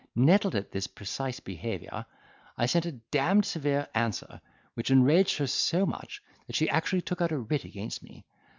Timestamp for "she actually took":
6.55-7.21